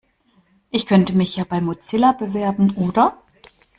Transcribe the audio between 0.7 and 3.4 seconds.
Ich könnte mich ja bei Mozilla bewerben, oder?